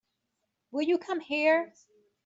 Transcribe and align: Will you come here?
Will 0.71 0.81
you 0.81 0.97
come 0.97 1.19
here? 1.19 1.71